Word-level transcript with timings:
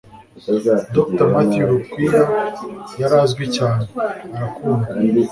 dr 0.95 1.21
matthew 1.33 1.63
lukwiya 1.69 2.23
yari 3.01 3.15
azwi 3.23 3.45
cyane, 3.57 3.85
arakundwa 4.35 4.89